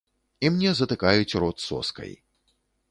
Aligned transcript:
І 0.47 0.49
мне 0.55 0.71
затыкаюць 0.79 1.37
рот 1.45 1.57
соскай. 1.69 2.21